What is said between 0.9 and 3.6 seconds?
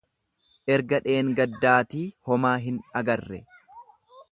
dheengaddaatii homaa hin agarre.